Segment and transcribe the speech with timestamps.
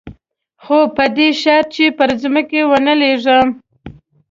[0.63, 3.47] خو په دې شرط چې پر ځمکه ونه لېږم.